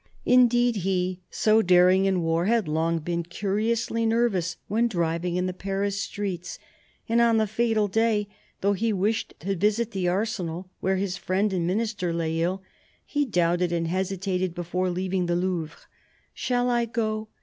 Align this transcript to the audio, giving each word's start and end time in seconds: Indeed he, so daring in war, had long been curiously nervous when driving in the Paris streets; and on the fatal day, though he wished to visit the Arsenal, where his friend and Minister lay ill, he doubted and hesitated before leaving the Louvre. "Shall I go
Indeed 0.25 0.77
he, 0.77 1.19
so 1.29 1.61
daring 1.61 2.05
in 2.05 2.23
war, 2.23 2.45
had 2.45 2.67
long 2.67 2.97
been 2.97 3.21
curiously 3.21 4.03
nervous 4.03 4.57
when 4.67 4.87
driving 4.87 5.35
in 5.35 5.45
the 5.45 5.53
Paris 5.53 6.01
streets; 6.01 6.57
and 7.07 7.21
on 7.21 7.37
the 7.37 7.45
fatal 7.45 7.87
day, 7.87 8.27
though 8.61 8.73
he 8.73 8.91
wished 8.91 9.35
to 9.41 9.55
visit 9.55 9.91
the 9.91 10.07
Arsenal, 10.07 10.71
where 10.79 10.97
his 10.97 11.17
friend 11.17 11.53
and 11.53 11.67
Minister 11.67 12.11
lay 12.11 12.41
ill, 12.41 12.63
he 13.05 13.25
doubted 13.25 13.71
and 13.71 13.87
hesitated 13.89 14.55
before 14.55 14.89
leaving 14.89 15.27
the 15.27 15.35
Louvre. 15.35 15.81
"Shall 16.33 16.67
I 16.71 16.85
go 16.85 17.27